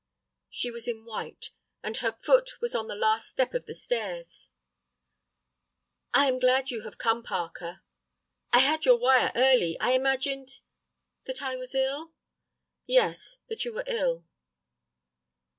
[0.49, 1.51] She was in white,
[1.83, 4.47] and her foot was on the last step of the stairs.
[6.11, 7.83] "I am glad that you have come, Parker."
[8.51, 9.77] "I had your wire early.
[9.79, 10.61] I imagined—"
[11.27, 12.13] "That I was ill?"
[12.87, 14.25] "Yes, that you were ill."